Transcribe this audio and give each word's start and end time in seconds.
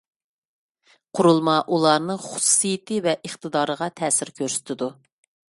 قۇرۇلما 1.19 1.57
ئۇلارنىڭ 1.75 2.21
خۇسۇسىيىتى 2.29 2.99
ۋە 3.09 3.15
ئىقتىدارىغا 3.29 3.93
تەسىر 4.01 4.33
كۆرسىتىدۇ. 4.41 4.93